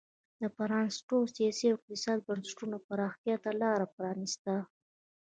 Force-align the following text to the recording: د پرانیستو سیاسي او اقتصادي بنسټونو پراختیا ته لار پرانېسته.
د 0.41 0.43
پرانیستو 0.57 1.17
سیاسي 1.35 1.65
او 1.69 1.75
اقتصادي 1.77 2.21
بنسټونو 2.27 2.77
پراختیا 2.87 3.35
ته 3.43 3.49
لار 3.61 3.79
پرانېسته. 3.95 4.55